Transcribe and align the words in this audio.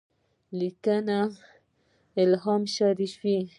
لیکنه: 0.59 1.19
الهام 2.21 2.63
شریفي 2.75 3.37